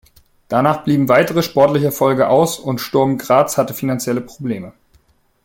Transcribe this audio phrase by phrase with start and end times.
[0.47, 4.73] Danach blieben weitere sportliche Erfolge aus und Sturm Graz hatte finanzielle Probleme.